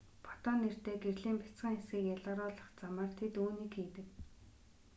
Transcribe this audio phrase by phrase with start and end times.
[0.25, 4.07] фотон нэртэй гэрлийн бяцхан хэсгийг ялгаруулах замаар тэд үүнийг хийдэг